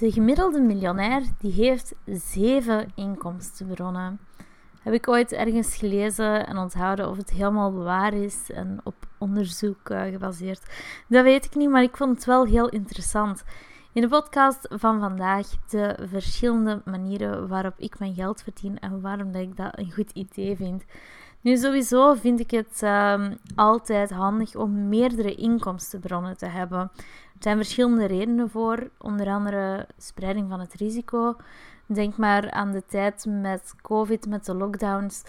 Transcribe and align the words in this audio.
De 0.00 0.12
gemiddelde 0.12 0.60
miljonair 0.60 1.22
die 1.38 1.52
heeft 1.52 1.94
zeven 2.06 2.92
inkomstenbronnen. 2.94 4.20
Heb 4.82 4.94
ik 4.94 5.08
ooit 5.08 5.32
ergens 5.32 5.76
gelezen 5.76 6.46
en 6.46 6.56
onthouden 6.56 7.08
of 7.08 7.16
het 7.16 7.30
helemaal 7.30 7.72
waar 7.72 8.14
is 8.14 8.50
en 8.50 8.80
op 8.84 8.94
onderzoek 9.18 9.90
uh, 9.90 10.02
gebaseerd. 10.02 10.62
Dat 11.08 11.24
weet 11.24 11.44
ik 11.44 11.54
niet, 11.54 11.70
maar 11.70 11.82
ik 11.82 11.96
vond 11.96 12.16
het 12.16 12.24
wel 12.24 12.44
heel 12.44 12.68
interessant. 12.68 13.44
In 13.92 14.02
de 14.02 14.08
podcast 14.08 14.66
van 14.70 15.00
vandaag 15.00 15.46
de 15.68 15.96
verschillende 16.00 16.82
manieren 16.84 17.48
waarop 17.48 17.74
ik 17.76 17.98
mijn 17.98 18.14
geld 18.14 18.42
verdien 18.42 18.78
en 18.78 19.00
waarom 19.00 19.32
dat 19.32 19.42
ik 19.42 19.56
dat 19.56 19.78
een 19.78 19.92
goed 19.92 20.10
idee 20.10 20.56
vind. 20.56 20.84
Nu, 21.42 21.56
sowieso 21.56 22.14
vind 22.14 22.40
ik 22.40 22.50
het 22.50 22.82
um, 22.82 23.38
altijd 23.54 24.10
handig 24.10 24.54
om 24.54 24.88
meerdere 24.88 25.34
inkomstenbronnen 25.34 26.36
te 26.36 26.46
hebben. 26.46 26.78
Er 26.78 27.46
zijn 27.46 27.56
verschillende 27.56 28.06
redenen 28.06 28.50
voor, 28.50 28.90
onder 28.98 29.28
andere 29.28 29.86
spreiding 29.96 30.48
van 30.48 30.60
het 30.60 30.74
risico. 30.74 31.36
Denk 31.86 32.16
maar 32.16 32.50
aan 32.50 32.72
de 32.72 32.82
tijd 32.86 33.26
met 33.28 33.74
COVID, 33.82 34.26
met 34.26 34.44
de 34.44 34.54
lockdowns. 34.54 35.22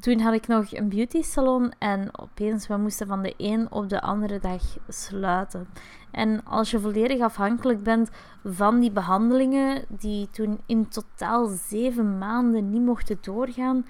Toen 0.00 0.20
had 0.20 0.34
ik 0.34 0.46
nog 0.46 0.72
een 0.72 0.88
beauty 0.88 1.22
salon 1.22 1.72
en 1.78 2.18
opeens 2.18 2.66
we 2.66 2.76
moesten 2.76 3.06
van 3.06 3.22
de 3.22 3.34
een 3.36 3.72
op 3.72 3.88
de 3.88 4.00
andere 4.00 4.38
dag 4.38 4.62
sluiten. 4.88 5.68
En 6.10 6.44
als 6.44 6.70
je 6.70 6.80
volledig 6.80 7.20
afhankelijk 7.20 7.82
bent 7.82 8.10
van 8.44 8.80
die 8.80 8.90
behandelingen, 8.90 9.84
die 9.88 10.30
toen 10.30 10.60
in 10.66 10.88
totaal 10.88 11.46
zeven 11.46 12.18
maanden 12.18 12.70
niet 12.70 12.82
mochten 12.82 13.18
doorgaan, 13.20 13.84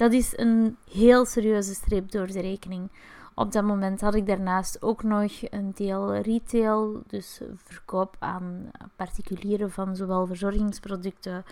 dat 0.00 0.12
is 0.12 0.32
een 0.36 0.76
heel 0.90 1.24
serieuze 1.26 1.74
streep 1.74 2.10
door 2.10 2.26
de 2.26 2.40
rekening. 2.40 2.90
Op 3.34 3.52
dat 3.52 3.64
moment 3.64 4.00
had 4.00 4.14
ik 4.14 4.26
daarnaast 4.26 4.82
ook 4.82 5.02
nog 5.02 5.32
een 5.50 5.72
deel 5.74 6.14
retail, 6.16 7.02
dus 7.06 7.40
verkoop 7.56 8.16
aan 8.18 8.70
particulieren 8.96 9.70
van 9.70 9.96
zowel 9.96 10.26
verzorgingsproducten, 10.26 11.44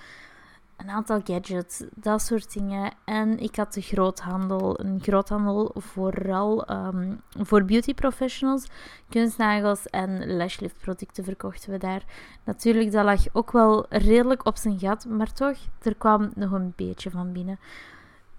een 0.77 0.89
aantal 0.89 1.21
gadgets, 1.25 1.83
dat 1.95 2.23
soort 2.23 2.53
dingen. 2.53 2.93
En 3.05 3.39
ik 3.39 3.57
had 3.57 3.73
de 3.73 3.81
groothandel, 3.81 4.81
een 4.81 5.01
groothandel 5.01 5.71
vooral 5.75 6.71
um, 6.71 7.21
voor 7.39 7.65
beauty 7.65 7.95
professionals, 7.95 8.67
kunstnagels 9.09 9.87
en 9.87 10.37
lashlift 10.37 10.79
producten 10.81 11.25
verkochten 11.25 11.71
we 11.71 11.79
daar. 11.79 12.05
Natuurlijk, 12.45 12.93
dat 12.93 13.05
lag 13.05 13.27
ook 13.33 13.53
wel 13.53 13.87
redelijk 13.89 14.47
op 14.47 14.57
zijn 14.57 14.79
gat, 14.79 15.05
maar 15.05 15.33
toch, 15.33 15.59
er 15.83 15.95
kwam 15.95 16.31
nog 16.35 16.51
een 16.51 16.73
beetje 16.77 17.11
van 17.11 17.33
binnen. 17.33 17.59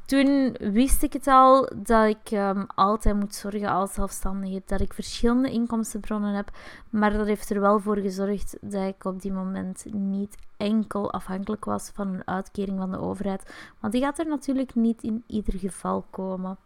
Toen 0.10 0.56
wist 0.60 1.04
ik 1.04 1.14
het 1.14 1.28
al 1.28 1.70
dat 1.76 2.08
ik 2.08 2.32
um, 2.32 2.66
altijd 2.76 3.16
moet 3.16 3.36
zorgen 3.36 3.70
als 3.70 3.94
zelfstandige, 3.94 4.62
dat 4.66 4.82
ik 4.82 4.94
verschillende 4.94 5.52
inkomstenbronnen 5.52 6.34
heb, 6.34 6.52
maar 6.90 7.14
dat 7.14 7.28
heeft 7.28 7.50
er 7.50 7.62
wel 7.62 7.80
voor 7.80 7.98
gezorgd 7.98 8.58
dat 8.62 8.88
ik 8.88 9.06
op 9.06 9.22
die 9.22 9.32
moment 9.32 9.86
niet 9.94 10.38
enkel 10.58 11.12
afhankelijk 11.12 11.66
was 11.66 11.92
van 11.94 12.08
een 12.08 12.28
uitkering 12.28 12.78
van 12.80 12.92
de 12.92 13.00
overheid, 13.00 13.54
want 13.80 13.94
die 13.94 14.02
gaat 14.02 14.20
er 14.20 14.28
natuurlijk 14.28 14.76
niet 14.76 15.04
in 15.04 15.24
ieder 15.28 15.54
geval 15.60 16.06
komen. 16.10 16.58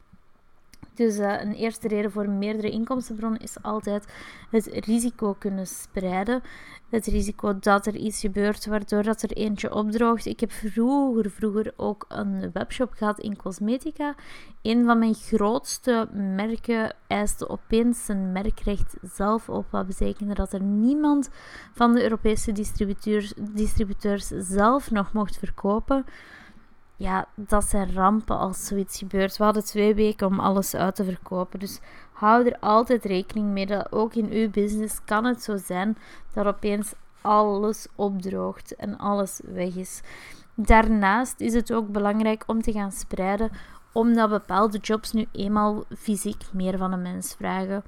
Dus 0.93 1.17
uh, 1.17 1.41
een 1.41 1.53
eerste 1.53 1.87
reden 1.87 2.11
voor 2.11 2.29
meerdere 2.29 2.69
inkomstenbronnen 2.69 3.39
is 3.39 3.61
altijd 3.61 4.13
het 4.49 4.65
risico 4.65 5.35
kunnen 5.39 5.67
spreiden. 5.67 6.41
Het 6.89 7.05
risico 7.05 7.59
dat 7.59 7.85
er 7.85 7.95
iets 7.95 8.19
gebeurt 8.19 8.65
waardoor 8.65 9.03
dat 9.03 9.21
er 9.21 9.31
eentje 9.31 9.73
opdroogt. 9.73 10.25
Ik 10.25 10.39
heb 10.39 10.51
vroeger, 10.51 11.31
vroeger 11.31 11.73
ook 11.75 12.05
een 12.07 12.49
webshop 12.53 12.91
gehad 12.93 13.19
in 13.19 13.35
cosmetica. 13.35 14.15
Een 14.61 14.85
van 14.85 14.99
mijn 14.99 15.13
grootste 15.13 16.07
merken 16.13 16.95
eiste 17.07 17.49
opeens 17.49 18.05
zijn 18.05 18.31
merkrecht 18.31 18.95
zelf 19.01 19.49
op. 19.49 19.65
Wat 19.69 19.87
betekende 19.87 20.33
dat 20.33 20.53
er 20.53 20.61
niemand 20.61 21.29
van 21.73 21.93
de 21.93 22.03
Europese 22.03 22.51
distributeurs, 22.51 23.33
distributeurs 23.39 24.27
zelf 24.27 24.91
nog 24.91 25.13
mocht 25.13 25.37
verkopen 25.37 26.05
ja, 26.95 27.27
dat 27.35 27.63
zijn 27.63 27.93
rampen 27.93 28.37
als 28.37 28.65
zoiets 28.65 28.97
gebeurt. 28.97 29.37
We 29.37 29.43
hadden 29.43 29.65
twee 29.65 29.95
weken 29.95 30.27
om 30.27 30.39
alles 30.39 30.75
uit 30.75 30.95
te 30.95 31.03
verkopen. 31.03 31.59
Dus 31.59 31.79
hou 32.13 32.45
er 32.45 32.59
altijd 32.59 33.05
rekening 33.05 33.47
mee 33.47 33.65
dat 33.65 33.91
ook 33.91 34.13
in 34.13 34.31
uw 34.31 34.49
business 34.49 34.99
kan 35.05 35.25
het 35.25 35.43
zo 35.43 35.57
zijn 35.57 35.97
dat 36.33 36.45
opeens 36.45 36.93
alles 37.21 37.87
opdroogt 37.95 38.75
en 38.75 38.97
alles 38.97 39.41
weg 39.45 39.75
is. 39.75 40.01
Daarnaast 40.55 41.39
is 41.39 41.53
het 41.53 41.73
ook 41.73 41.87
belangrijk 41.91 42.43
om 42.47 42.61
te 42.61 42.71
gaan 42.71 42.91
spreiden, 42.91 43.51
omdat 43.91 44.29
bepaalde 44.29 44.77
jobs 44.77 45.11
nu 45.11 45.25
eenmaal 45.31 45.83
fysiek 45.97 46.43
meer 46.51 46.77
van 46.77 46.91
een 46.91 47.01
mens 47.01 47.35
vragen. 47.35 47.83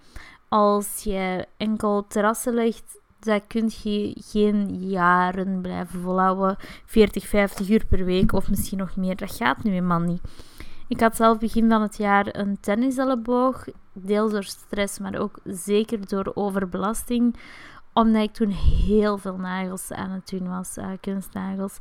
Als 0.49 1.03
je 1.03 1.47
enkel 1.57 2.05
terrassen 2.07 2.53
legt, 2.53 2.99
dat 3.25 3.43
kun 3.47 3.71
je 3.83 4.15
geen 4.19 4.89
jaren 4.89 5.61
blijven 5.61 6.01
volhouden. 6.01 6.57
40, 6.85 7.27
50 7.27 7.69
uur 7.69 7.85
per 7.85 8.05
week 8.05 8.33
of 8.33 8.49
misschien 8.49 8.77
nog 8.77 8.95
meer. 8.95 9.15
Dat 9.15 9.35
gaat 9.35 9.63
nu 9.63 9.73
eenmaal 9.73 9.99
niet. 9.99 10.21
Ik 10.87 10.99
had 10.99 11.15
zelf 11.15 11.37
begin 11.37 11.69
van 11.69 11.81
het 11.81 11.97
jaar 11.97 12.27
een 12.31 12.59
tenniselleboog. 12.59 13.65
Deels 13.93 14.31
door 14.31 14.43
stress, 14.43 14.99
maar 14.99 15.19
ook 15.19 15.39
zeker 15.43 16.07
door 16.07 16.31
overbelasting. 16.33 17.35
Omdat 17.93 18.23
ik 18.23 18.33
toen 18.33 18.49
heel 18.85 19.17
veel 19.17 19.37
nagels 19.37 19.91
aan 19.91 20.09
het 20.09 20.29
doen 20.29 20.49
was, 20.49 20.77
uh, 20.77 20.89
kunstnagels. 21.01 21.77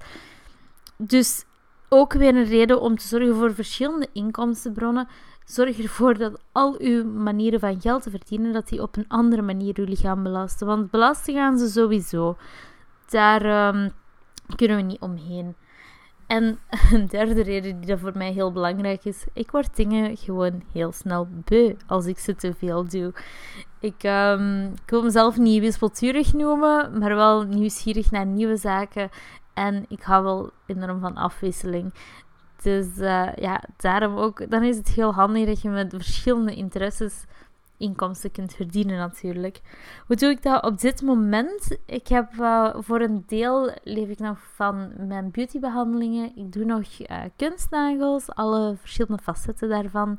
Dus 0.97 1.45
ook 1.89 2.13
weer 2.13 2.37
een 2.37 2.45
reden 2.45 2.81
om 2.81 2.97
te 2.99 3.07
zorgen 3.07 3.35
voor 3.35 3.55
verschillende 3.55 4.09
inkomstenbronnen. 4.13 5.09
Zorg 5.45 5.79
ervoor 5.79 6.19
dat 6.19 6.41
al 6.53 6.75
uw 6.79 7.05
manieren 7.05 7.61
van 7.61 7.81
geld 7.81 8.03
te 8.03 8.11
verdienen, 8.11 8.53
dat 8.53 8.69
die 8.69 8.83
op 8.83 8.97
een 8.97 9.09
andere 9.09 9.43
manier 9.43 9.75
jullie 9.75 9.97
gaan 9.97 10.23
belasten. 10.23 10.67
Want 10.67 10.91
belasten 10.91 11.35
gaan 11.35 11.59
ze 11.59 11.69
sowieso. 11.69 12.37
Daar 13.09 13.69
um, 13.75 13.93
kunnen 14.57 14.77
we 14.77 14.83
niet 14.83 15.01
omheen. 15.01 15.55
En 16.27 16.59
een 16.93 17.07
derde 17.07 17.43
reden 17.43 17.79
die 17.79 17.87
dat 17.87 17.99
voor 17.99 18.13
mij 18.15 18.33
heel 18.33 18.53
belangrijk 18.53 19.05
is, 19.05 19.25
ik 19.33 19.51
word 19.51 19.77
dingen 19.77 20.17
gewoon 20.17 20.63
heel 20.73 20.93
snel 20.93 21.29
beu 21.45 21.75
als 21.87 22.07
ik 22.07 22.19
ze 22.19 22.35
te 22.35 22.55
veel 22.55 22.89
doe. 22.89 23.13
Ik, 23.81 24.03
um, 24.03 24.65
ik 24.65 24.91
wil 24.91 25.03
mezelf 25.03 25.37
niet 25.37 25.61
wispelturig 25.61 26.33
noemen, 26.33 26.99
maar 26.99 27.15
wel 27.15 27.43
nieuwsgierig 27.43 28.11
naar 28.11 28.27
nieuwe 28.27 28.57
zaken. 28.57 29.11
En 29.55 29.85
ik 29.89 30.03
hou 30.03 30.25
wel 30.25 30.51
enorm 30.67 31.01
van 31.01 31.17
afwisseling. 31.17 31.93
Dus 32.65 32.87
ja, 33.37 33.63
daarom 33.77 34.17
ook, 34.17 34.51
dan 34.51 34.63
is 34.63 34.77
het 34.77 34.89
heel 34.89 35.15
handig 35.15 35.47
dat 35.47 35.63
je 35.63 35.69
met 35.69 35.95
verschillende 35.95 36.55
interesses 36.55 37.25
inkomsten 37.77 38.31
kunt 38.31 38.55
verdienen 38.55 38.97
natuurlijk. 38.97 39.61
Hoe 40.07 40.17
doe 40.17 40.31
ik 40.31 40.43
dat 40.43 40.65
op 40.65 40.81
dit 40.81 41.03
moment? 41.03 41.79
Ik 41.87 42.09
heb 42.09 42.33
uh, 42.41 42.75
voor 42.79 43.01
een 43.01 43.25
deel 43.27 43.71
leef 43.83 44.09
ik 44.09 44.19
nog 44.19 44.39
van 44.55 44.93
mijn 45.07 45.31
beautybehandelingen. 45.31 46.33
Ik 46.37 46.53
doe 46.53 46.65
nog 46.65 46.83
uh, 46.99 47.23
kunstnagels, 47.37 48.35
alle 48.35 48.77
verschillende 48.77 49.23
facetten 49.23 49.69
daarvan. 49.69 50.19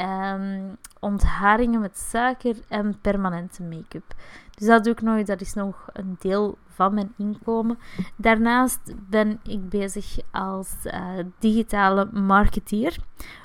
Um, 0.00 0.76
ontharingen 1.00 1.80
met 1.80 1.98
suiker 1.98 2.56
en 2.68 2.98
permanente 3.00 3.62
make-up. 3.62 4.14
Dus 4.54 4.66
dat 4.66 4.84
doe 4.84 4.92
ik 4.92 5.00
nog. 5.02 5.22
Dat 5.22 5.40
is 5.40 5.54
nog 5.54 5.88
een 5.92 6.16
deel 6.18 6.58
van 6.66 6.94
mijn 6.94 7.12
inkomen. 7.16 7.78
Daarnaast 8.16 8.80
ben 9.08 9.40
ik 9.42 9.68
bezig 9.68 10.18
als 10.30 10.74
uh, 10.84 11.10
digitale 11.38 12.08
marketeer. 12.12 12.96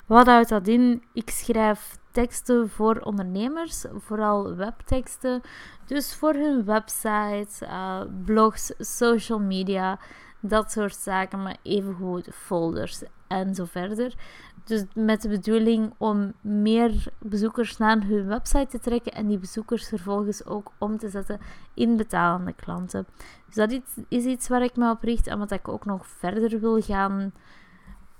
Wat 0.06 0.26
houdt 0.26 0.48
dat 0.48 0.66
in? 0.66 1.02
Ik 1.12 1.30
schrijf 1.30 1.98
teksten 2.10 2.70
voor 2.70 2.98
ondernemers, 2.98 3.84
vooral 3.96 4.54
webteksten. 4.54 5.40
Dus 5.86 6.14
voor 6.14 6.34
hun 6.34 6.64
website, 6.64 7.66
uh, 7.66 8.00
blogs, 8.24 8.72
social 8.78 9.38
media, 9.38 9.98
dat 10.40 10.72
soort 10.72 10.96
zaken, 10.96 11.42
maar 11.42 11.56
evengoed 11.62 12.28
folders 12.32 13.02
en 13.26 13.54
zo 13.54 13.64
verder. 13.64 14.14
Dus 14.64 14.84
met 14.94 15.22
de 15.22 15.28
bedoeling 15.28 15.92
om 15.96 16.32
meer 16.40 17.04
bezoekers 17.18 17.76
naar 17.76 18.02
hun 18.02 18.26
website 18.26 18.66
te 18.66 18.78
trekken 18.78 19.12
en 19.12 19.26
die 19.26 19.38
bezoekers 19.38 19.88
vervolgens 19.88 20.46
ook 20.46 20.72
om 20.78 20.98
te 20.98 21.08
zetten 21.08 21.40
in 21.74 21.96
betalende 21.96 22.52
klanten. 22.52 23.06
Dus 23.46 23.54
dat 23.54 23.80
is 24.08 24.24
iets 24.24 24.48
waar 24.48 24.62
ik 24.62 24.76
me 24.76 24.90
op 24.90 25.02
richt 25.02 25.26
en 25.26 25.38
wat 25.38 25.50
ik 25.50 25.68
ook 25.68 25.84
nog 25.84 26.06
verder 26.06 26.60
wil 26.60 26.80
gaan, 26.80 27.32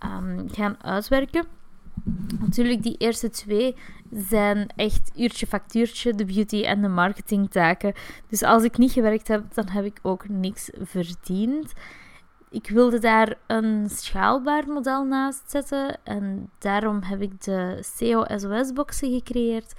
um, 0.05 0.49
gaan 0.51 0.83
uitwerken. 0.83 1.47
Natuurlijk, 2.41 2.83
die 2.83 2.97
eerste 2.97 3.31
twee 3.31 3.77
zijn 4.13 4.69
echt 4.77 5.11
uurtje 5.17 5.47
factuurtje, 5.47 6.15
de 6.15 6.25
beauty 6.25 6.63
en 6.63 6.83
de 6.83 6.89
marketing 6.89 7.51
taken. 7.51 7.95
Dus 8.29 8.43
als 8.43 8.63
ik 8.63 8.79
niet 8.79 8.93
gewerkt 8.93 9.29
heb, 9.29 9.55
dan 9.55 9.69
heb 9.69 9.85
ik 9.85 9.99
ook 10.03 10.29
niks 10.29 10.71
verdiend 10.81 11.73
ik 12.55 12.69
wilde 12.69 12.99
daar 12.99 13.35
een 13.47 13.91
schaalbaar 13.91 14.69
model 14.69 15.05
naast 15.05 15.51
zetten 15.51 15.99
en 16.05 16.51
daarom 16.59 17.03
heb 17.03 17.21
ik 17.21 17.45
de 17.45 17.79
SEO 17.81 18.25
SOS-boxen 18.37 19.12
gecreëerd. 19.12 19.75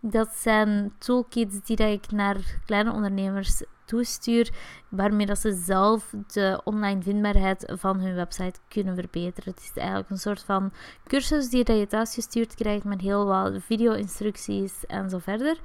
Dat 0.00 0.28
zijn 0.34 0.92
toolkits 0.98 1.60
die 1.64 1.76
dat 1.76 1.90
ik 1.90 2.10
naar 2.10 2.36
kleine 2.64 2.92
ondernemers 2.92 3.62
toestuur, 3.84 4.50
waarmee 4.88 5.26
dat 5.26 5.38
ze 5.38 5.52
zelf 5.52 6.14
de 6.32 6.60
online 6.64 7.02
vindbaarheid 7.02 7.72
van 7.76 8.00
hun 8.00 8.14
website 8.14 8.60
kunnen 8.68 8.94
verbeteren. 8.94 9.52
Het 9.52 9.62
is 9.62 9.72
eigenlijk 9.74 10.10
een 10.10 10.18
soort 10.18 10.42
van 10.42 10.72
cursus 11.06 11.48
die 11.48 11.64
dat 11.64 11.78
je 11.78 11.86
thuis 11.86 12.14
gestuurd 12.14 12.54
krijgt 12.54 12.84
met 12.84 13.00
heel 13.00 13.26
wat 13.26 13.62
video-instructies 13.62 14.86
en 14.86 15.10
zo 15.10 15.18
verder. 15.18 15.58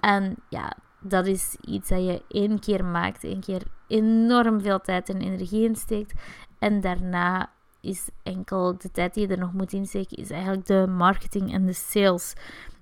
En 0.00 0.36
ja, 0.48 0.76
dat 1.00 1.26
is 1.26 1.56
iets 1.60 1.88
dat 1.88 2.04
je 2.04 2.22
één 2.28 2.58
keer 2.58 2.84
maakt, 2.84 3.24
één 3.24 3.40
keer 3.40 3.62
enorm 3.90 4.60
veel 4.60 4.80
tijd 4.80 5.08
en 5.08 5.20
energie 5.20 5.64
insteekt. 5.64 6.20
En 6.58 6.80
daarna 6.80 7.50
is 7.80 8.08
enkel 8.22 8.78
de 8.78 8.90
tijd 8.90 9.14
die 9.14 9.26
je 9.26 9.32
er 9.32 9.40
nog 9.40 9.52
moet 9.52 9.72
insteken, 9.72 10.16
is 10.16 10.30
eigenlijk 10.30 10.66
de 10.66 10.86
marketing 10.86 11.52
en 11.52 11.66
de 11.66 11.72
sales. 11.72 12.34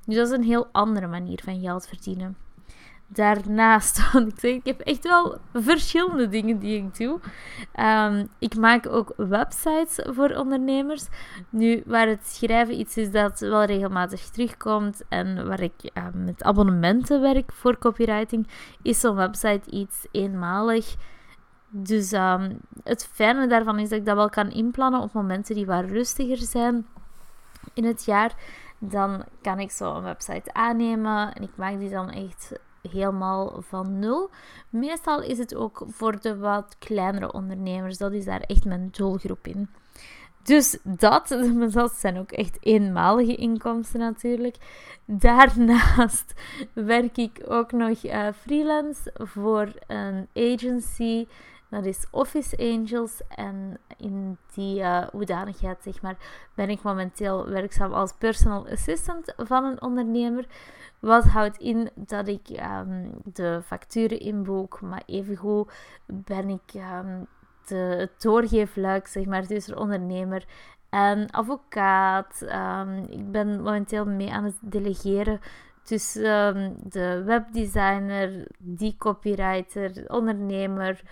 Dus 0.05 0.17
dat 0.17 0.27
is 0.27 0.33
een 0.33 0.43
heel 0.43 0.69
andere 0.73 1.07
manier 1.07 1.41
van 1.45 1.61
geld 1.61 1.87
verdienen. 1.87 2.37
Daarnaast, 3.11 4.01
want 4.13 4.29
ik 4.29 4.39
zeg, 4.39 4.55
ik 4.55 4.67
heb 4.67 4.81
echt 4.81 5.05
wel 5.05 5.39
verschillende 5.53 6.29
dingen 6.29 6.59
die 6.59 6.77
ik 6.77 6.97
doe. 6.97 7.21
Ehm, 7.73 8.27
ik 8.39 8.57
maak 8.57 8.87
ook 8.87 9.13
websites 9.17 10.01
voor 10.15 10.31
ondernemers. 10.31 11.07
Nu, 11.51 11.83
waar 11.87 12.07
het 12.07 12.27
schrijven 12.27 12.79
iets 12.79 12.97
is 12.97 13.11
dat 13.11 13.41
wel 13.41 13.65
regelmatig 13.65 14.21
terugkomt 14.21 15.03
en 15.09 15.47
waar 15.47 15.61
ik 15.61 15.91
uh, 15.95 16.05
met 16.15 16.43
abonnementen 16.43 17.21
werk 17.21 17.53
voor 17.53 17.79
copywriting, 17.79 18.49
is 18.83 19.01
zo'n 19.01 19.15
website 19.15 19.71
iets 19.71 20.07
eenmalig. 20.11 20.97
Dus 21.69 22.13
ehm, 22.13 22.53
het 22.85 23.09
fijne 23.13 23.47
daarvan 23.47 23.79
is 23.79 23.89
dat 23.89 23.99
ik 23.99 24.07
dat 24.07 24.17
wel 24.17 24.31
kan 24.31 24.51
inplannen 24.51 25.01
op 25.01 25.13
momenten 25.13 25.55
die 25.55 25.67
wat 25.67 25.85
rustiger 25.85 26.37
zijn 26.37 26.87
in 27.75 27.85
het 27.85 28.05
jaar. 28.05 28.35
Dan 28.79 29.25
kan 29.43 29.59
ik 29.59 29.71
zo 29.71 29.95
een 29.95 30.03
website 30.03 30.55
aannemen 30.55 31.35
en 31.35 31.43
ik 31.43 31.51
maak 31.57 31.79
die 31.79 31.91
dan 31.91 32.11
echt 32.11 32.53
helemaal 32.91 33.57
van 33.61 33.99
nul. 33.99 34.31
Meestal 34.71 35.23
is 35.23 35.39
het 35.39 35.55
ook 35.55 35.83
voor 35.87 36.21
de 36.21 36.37
wat 36.37 36.77
kleinere 36.79 37.33
ondernemers. 37.33 37.99
Dat 37.99 38.13
is 38.13 38.25
daar 38.25 38.41
echt 38.41 38.65
mijn 38.65 38.89
doelgroep 38.91 39.47
in. 39.47 39.69
Dus 40.43 40.79
dat, 40.83 41.29
dat 41.73 41.93
zijn 41.93 42.19
ook 42.19 42.33
echt 42.33 42.59
eenmalige 42.61 43.35
inkomsten 43.35 44.01
natuurlijk. 44.01 44.57
Daarnaast 45.05 46.35
werk 46.73 47.17
ik 47.17 47.43
ook 47.49 47.73
nog 47.73 48.05
uh, 48.05 48.29
freelance 48.45 49.11
voor 49.15 49.73
een 49.87 50.29
agency 50.35 51.27
dat 51.71 51.85
is 51.85 52.07
Office 52.11 52.57
Angels. 52.59 53.21
En 53.29 53.79
in 53.97 54.39
die 54.55 54.81
uh, 54.81 55.07
hoedanigheid 55.07 55.83
zeg 55.83 56.03
maar, 56.03 56.17
ben 56.55 56.71
ik 56.71 56.83
momenteel 56.83 57.49
werkzaam 57.49 57.93
als 57.93 58.13
personal 58.19 58.69
assistant 58.69 59.33
van 59.37 59.65
een 59.65 59.83
ondernemer. 59.83 60.47
Wat 61.01 61.25
houdt 61.25 61.59
in 61.59 61.91
dat 61.95 62.29
ik 62.29 62.49
um, 62.49 63.11
de 63.25 63.61
facturen 63.65 64.21
inboek, 64.21 64.81
maar 64.81 65.03
evengoed 65.07 65.73
ben 66.07 66.49
ik 66.49 66.75
um, 66.75 67.27
de, 67.67 67.75
het 67.75 68.23
doorgeefluik 68.23 69.07
zeg 69.07 69.25
maar, 69.25 69.47
tussen 69.47 69.79
ondernemer 69.79 70.45
en 70.91 71.31
advocaat. 71.31 72.43
Um, 72.43 73.05
ik 73.09 73.31
ben 73.31 73.63
momenteel 73.63 74.07
mee 74.07 74.33
aan 74.33 74.45
het 74.45 74.59
delegeren 74.61 75.41
tussen 75.83 76.77
de 76.89 77.23
webdesigner, 77.25 78.47
die 78.59 78.97
copywriter, 78.99 80.05
ondernemer 80.07 81.03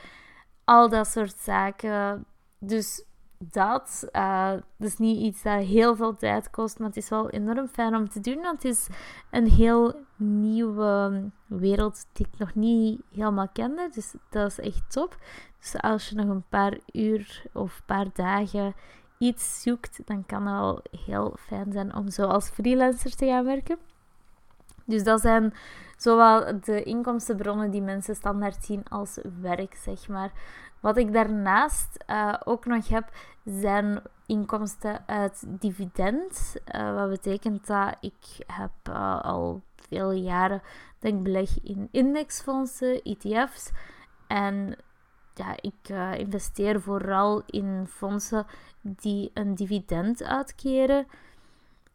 al 0.65 0.89
dat 0.89 1.07
soort 1.07 1.37
zaken. 1.39 2.25
Dus 2.59 3.05
dat, 3.39 4.09
uh, 4.13 4.53
is 4.79 4.99
niet 4.99 5.19
iets 5.19 5.43
dat 5.43 5.63
heel 5.63 5.97
veel 5.97 6.17
tijd 6.17 6.51
kost, 6.51 6.79
maar 6.79 6.89
het 6.89 6.97
is 6.97 7.09
wel 7.09 7.31
enorm 7.31 7.69
fijn 7.69 7.97
om 7.97 8.09
te 8.09 8.21
doen. 8.21 8.41
Want 8.41 8.63
het 8.63 8.73
is 8.73 8.87
een 9.31 9.47
heel 9.47 9.95
nieuwe 10.17 11.23
wereld 11.47 12.07
die 12.13 12.27
ik 12.33 12.39
nog 12.39 12.55
niet 12.55 13.01
helemaal 13.15 13.49
kende. 13.49 13.89
Dus 13.93 14.15
dat 14.31 14.51
is 14.51 14.61
echt 14.61 14.93
top. 14.93 15.17
Dus 15.61 15.81
als 15.81 16.09
je 16.09 16.15
nog 16.15 16.29
een 16.29 16.45
paar 16.49 16.79
uur 16.93 17.43
of 17.53 17.83
paar 17.87 18.07
dagen 18.13 18.75
iets 19.19 19.63
zoekt, 19.63 20.01
dan 20.05 20.27
kan 20.27 20.47
het 20.47 20.55
wel 20.55 20.83
heel 21.07 21.37
fijn 21.39 21.73
zijn 21.73 21.95
om 21.95 22.11
zo 22.11 22.27
als 22.27 22.49
freelancer 22.49 23.17
te 23.17 23.27
gaan 23.27 23.45
werken. 23.45 23.79
Dus 24.85 25.05
dat 25.05 25.21
zijn 25.21 25.55
zowel 25.97 26.61
de 26.61 26.83
inkomstenbronnen 26.83 27.71
die 27.71 27.83
mensen 27.83 28.15
standaard 28.15 28.65
zien 28.65 28.85
als 28.89 29.19
werk, 29.41 29.75
zeg 29.75 30.09
maar. 30.09 30.33
Wat 30.87 30.97
ik 30.97 31.13
daarnaast 31.13 32.05
uh, 32.07 32.35
ook 32.45 32.67
nog 32.67 32.89
heb, 32.89 33.11
zijn 33.45 34.03
inkomsten 34.27 35.03
uit 35.07 35.45
dividend. 35.47 36.57
Uh, 36.75 36.95
wat 36.95 37.09
betekent 37.09 37.67
dat 37.67 37.97
ik 38.01 38.47
heb 38.47 38.71
uh, 38.89 39.21
al 39.21 39.63
veel 39.89 40.13
jaren 40.13 40.63
ik 41.01 41.23
beleg 41.23 41.63
in 41.63 41.89
indexfondsen, 41.91 43.03
ETF's. 43.03 43.71
En 44.27 44.77
ja, 45.35 45.57
ik 45.61 45.89
investeer 46.19 46.81
vooral 46.81 47.43
in 47.47 47.87
fondsen 47.89 48.47
die 48.81 49.31
een 49.35 49.55
dividend 49.55 50.23
uitkeren. 50.23 51.07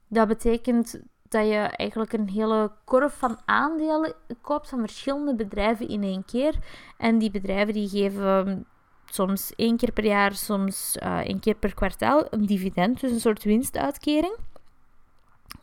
Dat 0.08 0.28
betekent 0.28 1.02
dat 1.30 1.48
je 1.48 1.58
eigenlijk 1.58 2.14
een 2.14 2.30
hele 2.30 2.72
korf 2.84 3.14
van 3.18 3.40
aandelen 3.46 4.14
koopt 4.42 4.70
van 4.70 4.80
verschillende 4.80 5.36
bedrijven 5.36 5.88
in 5.88 6.04
één 6.04 6.26
keer. 6.26 6.56
En 6.98 7.18
die 7.18 7.32
bedrijven 7.32 7.74
die 7.74 7.90
geven 7.90 8.66
soms 9.14 9.54
één 9.56 9.78
keer 9.78 9.92
per 9.92 10.06
jaar, 10.06 10.36
soms 10.36 10.98
uh, 11.04 11.18
één 11.18 11.40
keer 11.40 11.56
per 11.56 11.74
kwartaal 11.74 12.26
een 12.30 12.46
dividend, 12.46 13.00
dus 13.00 13.12
een 13.12 13.20
soort 13.20 13.44
winstuitkering. 13.44 14.36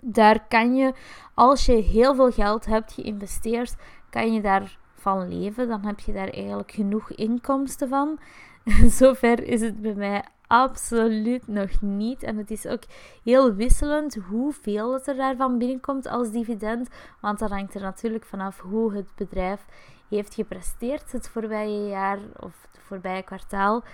Daar 0.02 0.46
kan 0.48 0.76
je, 0.76 0.92
als 1.34 1.66
je 1.66 1.72
heel 1.72 2.14
veel 2.14 2.30
geld 2.30 2.66
hebt 2.66 2.92
geïnvesteerd, 2.92 3.76
kan 4.10 4.32
je 4.32 4.40
daarvan 4.40 5.28
leven. 5.28 5.68
Dan 5.68 5.84
heb 5.84 6.00
je 6.00 6.12
daar 6.12 6.28
eigenlijk 6.28 6.72
genoeg 6.72 7.10
inkomsten 7.10 7.88
van. 7.88 8.18
Zover 8.98 9.42
is 9.42 9.60
het 9.60 9.80
bij 9.80 9.94
mij 9.94 10.24
absoluut 10.46 11.48
nog 11.48 11.80
niet. 11.80 12.22
En 12.22 12.36
het 12.36 12.50
is 12.50 12.66
ook 12.66 12.82
heel 13.24 13.54
wisselend 13.54 14.14
hoeveel 14.14 14.92
het 14.92 15.06
er 15.06 15.16
daarvan 15.16 15.58
binnenkomt 15.58 16.06
als 16.06 16.30
dividend. 16.30 16.88
Want 17.20 17.38
dat 17.38 17.50
hangt 17.50 17.74
er 17.74 17.80
natuurlijk 17.80 18.24
vanaf 18.24 18.60
hoe 18.60 18.94
het 18.94 19.08
bedrijf 19.16 19.64
heeft 20.08 20.34
gepresteerd 20.34 21.12
het 21.12 21.28
voorbije 21.28 21.88
jaar 21.88 22.18
of 22.40 22.67
voorbije 22.88 23.22
kwartaal. 23.22 23.84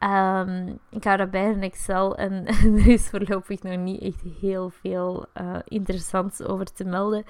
Um, 0.00 0.78
ik 0.90 1.04
hou 1.04 1.16
daarbij 1.16 1.48
een 1.48 1.62
Excel 1.62 2.16
en 2.24 2.46
er 2.46 2.86
is 2.86 3.08
voorlopig 3.08 3.62
nog 3.62 3.76
niet 3.76 4.02
echt 4.02 4.22
heel 4.40 4.70
veel 4.70 5.26
uh, 5.40 5.56
interessants 5.64 6.42
over 6.42 6.72
te 6.72 6.84
melden. 6.84 7.24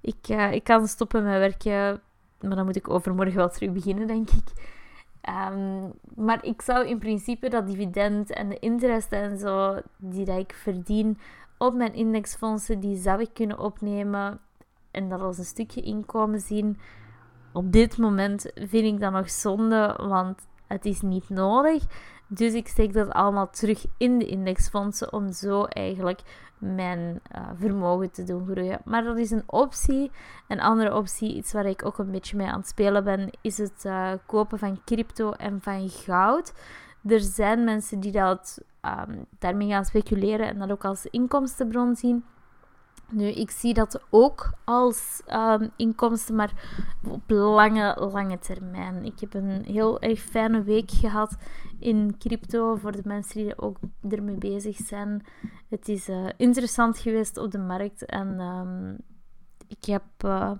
Ik, 0.00 0.28
uh, 0.28 0.52
ik 0.52 0.64
kan 0.64 0.86
stoppen 0.86 1.24
met 1.24 1.38
werken, 1.38 2.00
maar 2.40 2.56
dan 2.56 2.64
moet 2.64 2.76
ik 2.76 2.90
overmorgen 2.90 3.36
wel 3.36 3.48
terug 3.50 3.72
beginnen, 3.72 4.06
denk 4.06 4.30
ik. 4.30 4.78
Um, 5.52 5.92
maar 6.14 6.44
ik 6.44 6.62
zou 6.62 6.86
in 6.86 6.98
principe 6.98 7.48
dat 7.48 7.66
dividend 7.66 8.32
en 8.32 8.48
de 8.48 8.58
interest 8.58 9.12
en 9.12 9.38
zo 9.38 9.80
die 9.96 10.38
ik 10.38 10.54
verdien 10.54 11.18
op 11.58 11.74
mijn 11.74 11.94
indexfondsen, 11.94 12.80
die 12.80 12.96
zou 12.96 13.20
ik 13.20 13.30
kunnen 13.32 13.58
opnemen 13.58 14.40
en 14.90 15.08
dat 15.08 15.20
als 15.20 15.38
een 15.38 15.44
stukje 15.44 15.80
inkomen 15.80 16.40
zien 16.40 16.78
op 17.52 17.72
dit 17.72 17.98
moment 17.98 18.50
vind 18.54 18.84
ik 18.84 19.00
dat 19.00 19.12
nog 19.12 19.30
zonde, 19.30 19.94
want 19.98 20.48
het 20.66 20.84
is 20.84 21.00
niet 21.00 21.28
nodig. 21.28 21.84
Dus 22.26 22.52
ik 22.52 22.68
steek 22.68 22.92
dat 22.92 23.10
allemaal 23.10 23.50
terug 23.50 23.86
in 23.96 24.18
de 24.18 24.26
indexfondsen 24.26 25.12
om 25.12 25.32
zo 25.32 25.64
eigenlijk 25.64 26.20
mijn 26.58 27.20
uh, 27.36 27.48
vermogen 27.54 28.10
te 28.10 28.24
doen 28.24 28.46
groeien. 28.50 28.80
Maar 28.84 29.04
dat 29.04 29.18
is 29.18 29.30
een 29.30 29.42
optie. 29.46 30.10
Een 30.48 30.60
andere 30.60 30.94
optie, 30.94 31.34
iets 31.34 31.52
waar 31.52 31.66
ik 31.66 31.84
ook 31.84 31.98
een 31.98 32.10
beetje 32.10 32.36
mee 32.36 32.46
aan 32.46 32.58
het 32.58 32.68
spelen 32.68 33.04
ben, 33.04 33.30
is 33.40 33.58
het 33.58 33.84
uh, 33.86 34.12
kopen 34.26 34.58
van 34.58 34.80
crypto 34.84 35.32
en 35.32 35.62
van 35.62 35.88
goud. 35.88 36.52
Er 37.06 37.20
zijn 37.20 37.64
mensen 37.64 38.00
die 38.00 38.12
dat, 38.12 38.62
um, 38.82 39.26
daarmee 39.38 39.68
gaan 39.68 39.84
speculeren 39.84 40.46
en 40.46 40.58
dat 40.58 40.70
ook 40.70 40.84
als 40.84 41.06
inkomstenbron 41.06 41.96
zien. 41.96 42.24
Nu, 43.12 43.26
ik 43.26 43.50
zie 43.50 43.74
dat 43.74 44.02
ook 44.10 44.52
als 44.64 45.22
um, 45.28 45.70
inkomsten, 45.76 46.34
maar 46.34 46.52
op 47.08 47.22
lange, 47.26 48.08
lange 48.12 48.38
termijn. 48.38 49.04
Ik 49.04 49.20
heb 49.20 49.34
een 49.34 49.64
heel 49.64 50.00
erg 50.00 50.20
fijne 50.20 50.62
week 50.62 50.90
gehad 50.90 51.36
in 51.78 52.14
crypto 52.18 52.76
voor 52.76 52.92
de 52.92 53.02
mensen 53.04 53.42
die 53.42 53.58
ook 53.58 53.76
ermee 54.08 54.36
bezig 54.36 54.76
zijn. 54.76 55.24
Het 55.68 55.88
is 55.88 56.08
uh, 56.08 56.28
interessant 56.36 56.98
geweest 56.98 57.36
op 57.36 57.50
de 57.50 57.58
markt 57.58 58.04
en 58.04 58.40
um, 58.40 58.96
ik 59.68 59.84
heb, 59.84 60.02
uh, 60.24 60.50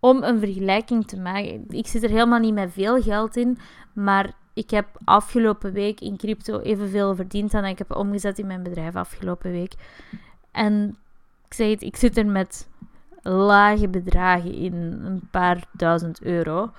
om 0.00 0.22
een 0.22 0.38
vergelijking 0.38 1.06
te 1.06 1.20
maken, 1.20 1.64
ik 1.68 1.86
zit 1.86 2.02
er 2.02 2.10
helemaal 2.10 2.38
niet 2.38 2.54
met 2.54 2.72
veel 2.72 3.02
geld 3.02 3.36
in, 3.36 3.58
maar 3.92 4.32
ik 4.54 4.70
heb 4.70 4.86
afgelopen 5.04 5.72
week 5.72 6.00
in 6.00 6.16
crypto 6.16 6.60
evenveel 6.60 7.14
verdiend 7.14 7.50
dan 7.50 7.64
ik 7.64 7.78
heb 7.78 7.96
omgezet 7.96 8.38
in 8.38 8.46
mijn 8.46 8.62
bedrijf 8.62 8.96
afgelopen 8.96 9.50
week. 9.50 9.74
En 10.52 10.96
ik 11.48 11.54
zeg 11.54 11.70
het, 11.70 11.82
ik 11.82 11.96
zit 11.96 12.16
er 12.16 12.26
met 12.26 12.68
lage 13.22 13.88
bedragen 13.88 14.52
in, 14.52 14.74
een 15.04 15.28
paar 15.30 15.64
duizend 15.72 16.22
euro. 16.22 16.70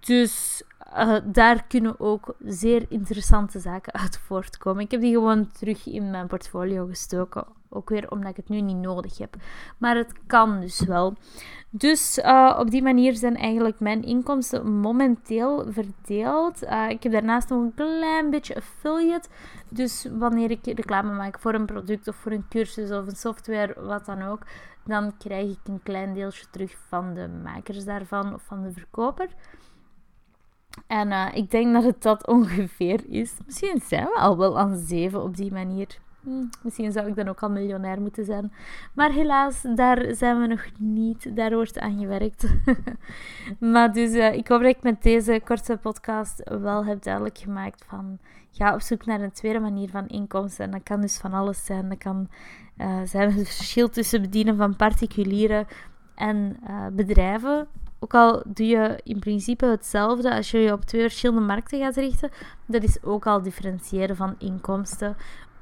Dus 0.00 0.62
uh, 0.96 1.16
daar 1.24 1.64
kunnen 1.66 2.00
ook 2.00 2.34
zeer 2.44 2.86
interessante 2.88 3.58
zaken 3.58 3.92
uit 3.92 4.18
voortkomen. 4.18 4.84
Ik 4.84 4.90
heb 4.90 5.00
die 5.00 5.12
gewoon 5.12 5.50
terug 5.52 5.86
in 5.86 6.10
mijn 6.10 6.26
portfolio 6.26 6.86
gestoken 6.86 7.44
Ook 7.68 7.88
weer 7.88 8.10
omdat 8.10 8.30
ik 8.30 8.36
het 8.36 8.48
nu 8.48 8.60
niet 8.60 8.76
nodig 8.76 9.18
heb. 9.18 9.36
Maar 9.78 9.96
het 9.96 10.12
kan 10.26 10.60
dus 10.60 10.84
wel. 10.84 11.16
Dus 11.70 12.18
uh, 12.18 12.56
op 12.58 12.70
die 12.70 12.82
manier 12.82 13.14
zijn 13.14 13.36
eigenlijk 13.36 13.80
mijn 13.80 14.02
inkomsten 14.02 14.72
momenteel 14.72 15.66
verdeeld. 15.68 16.62
Uh, 16.62 16.88
ik 16.88 17.02
heb 17.02 17.12
daarnaast 17.12 17.48
nog 17.48 17.62
een 17.62 17.74
klein 17.74 18.30
beetje 18.30 18.56
affiliate. 18.56 19.28
Dus 19.70 20.06
wanneer 20.18 20.50
ik 20.50 20.66
reclame 20.66 21.12
maak 21.12 21.38
voor 21.38 21.54
een 21.54 21.66
product 21.66 22.08
of 22.08 22.16
voor 22.16 22.32
een 22.32 22.48
cursus 22.48 22.90
of 22.90 23.06
een 23.06 23.16
software, 23.16 23.82
wat 23.82 24.06
dan 24.06 24.22
ook, 24.22 24.42
dan 24.84 25.16
krijg 25.16 25.50
ik 25.50 25.58
een 25.64 25.82
klein 25.82 26.14
deeltje 26.14 26.46
terug 26.50 26.76
van 26.88 27.14
de 27.14 27.28
makers 27.28 27.84
daarvan 27.84 28.34
of 28.34 28.42
van 28.42 28.62
de 28.62 28.72
verkoper. 28.72 29.28
En 30.86 31.08
uh, 31.08 31.28
ik 31.34 31.50
denk 31.50 31.72
dat 31.72 31.84
het 31.84 32.02
dat 32.02 32.26
ongeveer 32.36 33.00
is. 33.08 33.34
Misschien 33.46 33.80
zijn 33.84 34.04
we 34.04 34.14
al 34.14 34.38
wel 34.38 34.58
aan 34.58 34.76
zeven 34.76 35.22
op 35.22 35.36
die 35.36 35.52
manier. 35.52 35.98
Hm, 36.22 36.44
misschien 36.62 36.92
zou 36.92 37.08
ik 37.08 37.16
dan 37.16 37.28
ook 37.28 37.42
al 37.42 37.50
miljonair 37.50 38.00
moeten 38.00 38.24
zijn. 38.24 38.52
Maar 38.94 39.10
helaas, 39.10 39.62
daar 39.74 40.14
zijn 40.14 40.40
we 40.40 40.46
nog 40.46 40.64
niet. 40.78 41.36
Daar 41.36 41.54
wordt 41.54 41.78
aan 41.78 41.98
gewerkt. 41.98 42.54
maar 43.72 43.92
dus, 43.92 44.12
uh, 44.12 44.34
ik 44.34 44.48
hoop 44.48 44.60
dat 44.60 44.70
ik 44.70 44.82
met 44.82 45.02
deze 45.02 45.40
korte 45.44 45.76
podcast 45.76 46.50
wel 46.60 46.84
heb 46.84 47.02
duidelijk 47.02 47.38
gemaakt 47.38 47.84
van... 47.88 48.18
Ga 48.52 48.74
op 48.74 48.80
zoek 48.80 49.06
naar 49.06 49.20
een 49.20 49.32
tweede 49.32 49.60
manier 49.60 49.88
van 49.88 50.08
inkomsten. 50.08 50.64
En 50.64 50.70
dat 50.70 50.82
kan 50.82 51.00
dus 51.00 51.18
van 51.18 51.32
alles 51.32 51.64
zijn. 51.64 51.88
Dat 51.88 51.98
kan 51.98 52.28
uh, 52.78 53.00
zijn 53.04 53.32
het 53.32 53.48
verschil 53.48 53.88
tussen 53.88 54.20
bedienen 54.20 54.56
van 54.56 54.76
particulieren 54.76 55.66
en 56.14 56.56
uh, 56.68 56.86
bedrijven. 56.92 57.68
Ook 57.98 58.14
al 58.14 58.42
doe 58.46 58.66
je 58.66 59.00
in 59.02 59.18
principe 59.18 59.66
hetzelfde 59.66 60.34
als 60.34 60.50
je 60.50 60.58
je 60.58 60.72
op 60.72 60.84
twee 60.84 61.00
verschillende 61.00 61.40
markten 61.40 61.80
gaat 61.80 61.96
richten, 61.96 62.30
dat 62.66 62.82
is 62.82 63.02
ook 63.02 63.26
al 63.26 63.42
differentiëren 63.42 64.16
van 64.16 64.34
inkomsten. 64.38 65.16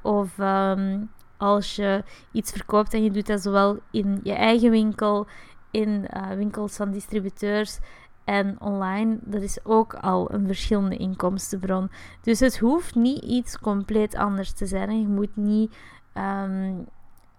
Of 0.09 0.39
um, 0.39 1.11
als 1.37 1.77
je 1.77 2.05
iets 2.33 2.51
verkoopt 2.53 2.95
en 2.95 3.05
je 3.05 3.11
doet 3.11 3.27
dat 3.27 3.41
zowel 3.41 3.79
in 3.91 4.21
je 4.23 4.33
eigen 4.33 4.71
winkel, 4.71 5.27
in 5.71 6.07
uh, 6.17 6.29
winkels 6.29 6.77
van 6.77 6.91
distributeurs 6.91 7.79
en 8.25 8.61
online, 8.61 9.19
dat 9.21 9.43
is 9.43 9.65
ook 9.65 9.95
al 9.95 10.33
een 10.33 10.47
verschillende 10.47 10.97
inkomstenbron. 10.97 11.91
Dus 12.23 12.41
het 12.41 12.59
hoeft 12.59 12.95
niet 12.95 13.23
iets 13.23 13.59
compleet 13.59 14.15
anders 14.15 14.53
te 14.53 14.67
zijn. 14.67 15.01
Je 15.01 15.09
moet 15.09 15.37
niet 15.37 15.77
um, 16.15 16.87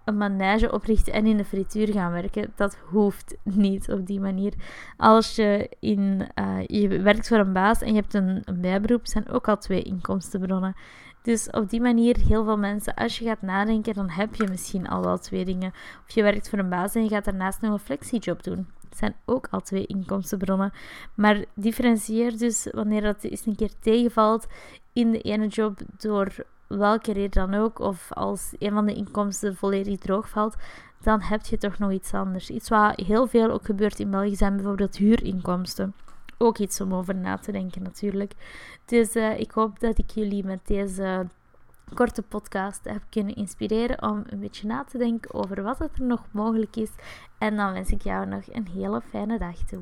een 0.04 0.16
manege 0.16 0.72
oprichten 0.72 1.12
en 1.12 1.26
in 1.26 1.36
de 1.36 1.44
frituur 1.44 1.92
gaan 1.92 2.12
werken. 2.12 2.52
Dat 2.56 2.78
hoeft 2.90 3.36
niet 3.42 3.90
op 3.90 4.06
die 4.06 4.20
manier. 4.20 4.52
Als 4.96 5.36
je, 5.36 5.70
in, 5.80 6.28
uh, 6.34 6.58
je 6.66 6.88
werkt 6.88 7.28
voor 7.28 7.38
een 7.38 7.52
baas 7.52 7.80
en 7.80 7.88
je 7.88 8.00
hebt 8.00 8.14
een, 8.14 8.44
bijberoep, 8.60 9.06
zijn 9.06 9.28
ook 9.28 9.48
al 9.48 9.56
twee 9.56 9.82
inkomstenbronnen. 9.82 10.76
Dus 11.22 11.50
op 11.50 11.70
die 11.70 11.80
manier, 11.80 12.16
heel 12.16 12.44
veel 12.44 12.58
mensen, 12.58 12.94
als 12.94 13.18
je 13.18 13.24
gaat 13.24 13.42
nadenken, 13.42 13.94
dan 13.94 14.10
heb 14.10 14.34
je 14.34 14.48
misschien 14.48 14.88
al 14.88 15.02
wel 15.02 15.18
twee 15.18 15.44
dingen. 15.44 15.72
Of 16.06 16.14
je 16.14 16.22
werkt 16.22 16.48
voor 16.48 16.58
een 16.58 16.68
baas 16.68 16.94
en 16.94 17.02
je 17.02 17.08
gaat 17.08 17.24
daarnaast 17.24 17.60
nog 17.60 17.72
een 17.72 17.78
flexiejob 17.78 18.42
doen. 18.42 18.68
Dat 18.88 18.98
zijn 18.98 19.14
ook 19.24 19.48
al 19.50 19.60
twee 19.60 19.86
inkomstenbronnen. 19.86 20.72
Maar 21.14 21.44
differentieer 21.54 22.38
dus 22.38 22.68
wanneer 22.72 23.00
dat 23.00 23.22
eens 23.22 23.46
een 23.46 23.56
keer 23.56 23.72
tegenvalt 23.80 24.46
in 24.92 25.10
de 25.10 25.20
ene 25.20 25.46
job 25.46 25.80
door 25.98 26.34
welke 26.78 27.12
reden 27.12 27.48
dan 27.48 27.60
ook, 27.60 27.78
of 27.78 28.12
als 28.12 28.54
een 28.58 28.72
van 28.72 28.86
de 28.86 28.94
inkomsten 28.94 29.56
volledig 29.56 29.98
droog 29.98 30.28
valt, 30.28 30.56
dan 31.02 31.20
heb 31.20 31.46
je 31.46 31.58
toch 31.58 31.78
nog 31.78 31.92
iets 31.92 32.14
anders. 32.14 32.50
Iets 32.50 32.68
wat 32.68 33.00
heel 33.00 33.26
veel 33.26 33.50
ook 33.50 33.64
gebeurt 33.64 33.98
in 33.98 34.10
België 34.10 34.36
zijn 34.36 34.56
bijvoorbeeld 34.56 34.96
huurinkomsten. 34.96 35.94
Ook 36.38 36.58
iets 36.58 36.80
om 36.80 36.94
over 36.94 37.14
na 37.14 37.36
te 37.36 37.52
denken 37.52 37.82
natuurlijk. 37.82 38.32
Dus 38.84 39.16
uh, 39.16 39.38
ik 39.38 39.50
hoop 39.50 39.80
dat 39.80 39.98
ik 39.98 40.10
jullie 40.10 40.44
met 40.44 40.66
deze 40.66 41.26
korte 41.94 42.22
podcast 42.22 42.84
heb 42.84 43.02
kunnen 43.08 43.34
inspireren 43.34 44.02
om 44.02 44.22
een 44.26 44.40
beetje 44.40 44.66
na 44.66 44.84
te 44.84 44.98
denken 44.98 45.34
over 45.34 45.62
wat 45.62 45.80
er 45.80 45.90
nog 45.98 46.24
mogelijk 46.30 46.76
is. 46.76 46.90
En 47.38 47.56
dan 47.56 47.72
wens 47.72 47.90
ik 47.90 48.02
jou 48.02 48.26
nog 48.26 48.42
een 48.52 48.68
hele 48.68 49.00
fijne 49.10 49.38
dag 49.38 49.56
toe. 49.56 49.78